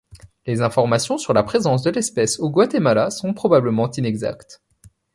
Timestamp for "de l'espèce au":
1.83-2.49